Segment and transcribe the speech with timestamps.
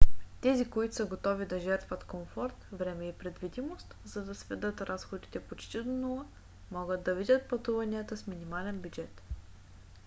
[0.41, 5.83] тези които са готови да жертват комфорт време и предвидимост за да сведат разходите почти
[5.83, 6.25] до нула
[6.71, 9.21] могат да видят пътуванията с минимален бюджет